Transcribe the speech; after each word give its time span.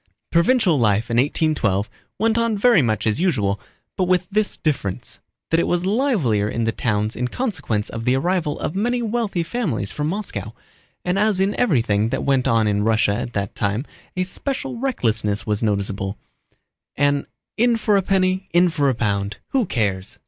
Provincial 0.31 0.79
life 0.79 1.11
in 1.11 1.17
1812 1.17 1.87
went 2.17 2.35
on 2.35 2.57
very 2.57 2.81
much 2.81 3.05
as 3.05 3.21
usual, 3.21 3.59
but 3.95 4.05
with 4.05 4.27
this 4.31 4.57
difference, 4.57 5.19
that 5.51 5.59
it 5.59 5.67
was 5.67 5.85
livelier 5.85 6.49
in 6.49 6.63
the 6.63 6.71
towns 6.71 7.15
in 7.15 7.27
consequence 7.27 7.87
of 7.87 8.03
the 8.03 8.15
arrival 8.15 8.59
of 8.61 8.73
many 8.73 9.03
wealthy 9.03 9.43
families 9.43 9.91
from 9.91 10.07
Moscow, 10.07 10.55
and 11.05 11.19
as 11.19 11.39
in 11.39 11.53
everything 11.53 12.09
that 12.09 12.23
went 12.23 12.47
on 12.47 12.67
in 12.67 12.81
Russia 12.81 13.13
at 13.13 13.33
that 13.33 13.53
time 13.53 13.85
a 14.17 14.23
special 14.23 14.75
recklessness 14.75 15.45
was 15.45 15.61
noticeable, 15.61 16.17
an 16.95 17.27
"in 17.55 17.77
for 17.77 17.95
a 17.95 18.01
penny, 18.01 18.47
in 18.53 18.69
for 18.71 18.89
a 18.89 18.95
pound—who 18.95 19.67
cares?" 19.67 20.17